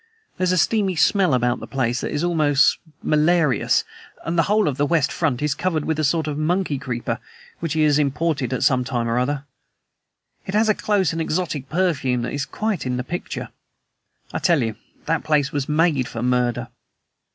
There's 0.39 0.51
a 0.51 0.57
steamy 0.57 0.95
smell 0.95 1.35
about 1.35 1.59
the 1.59 1.67
place 1.67 2.01
that 2.01 2.09
is 2.09 2.23
almost 2.23 2.79
malarious, 3.03 3.83
and 4.25 4.35
the 4.35 4.41
whole 4.49 4.67
of 4.67 4.77
the 4.77 4.85
west 4.87 5.11
front 5.11 5.43
is 5.43 5.53
covered 5.53 5.85
with 5.85 5.99
a 5.99 6.03
sort 6.03 6.25
of 6.25 6.39
monkey 6.39 6.79
creeper, 6.79 7.19
which 7.59 7.73
he 7.73 7.83
has 7.83 7.99
imported 7.99 8.51
at 8.51 8.63
some 8.63 8.83
time 8.83 9.07
or 9.07 9.19
other. 9.19 9.45
It 10.47 10.55
has 10.55 10.69
a 10.69 10.73
close, 10.73 11.13
exotic 11.13 11.69
perfume 11.69 12.23
that 12.23 12.33
is 12.33 12.45
quite 12.47 12.87
in 12.87 12.97
the 12.97 13.03
picture. 13.03 13.49
I 14.33 14.39
tell 14.39 14.63
you, 14.63 14.75
the 15.05 15.19
place 15.19 15.51
was 15.51 15.69
made 15.69 16.07
for 16.07 16.23
murder." 16.23 16.69